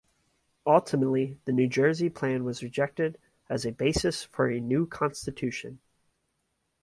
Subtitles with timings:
[0.65, 3.19] Ultimately, the New Jersey Plan was rejected
[3.49, 5.79] as a basis for a new constitution.